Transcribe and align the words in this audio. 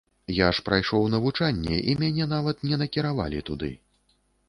Я 0.35 0.45
ж 0.59 0.63
прайшоў 0.69 1.03
навучанне 1.17 1.77
і 1.93 1.97
мяне 2.01 2.29
нават 2.35 2.67
не 2.71 2.83
накіравалі 2.85 3.37
нікуды. 3.45 3.75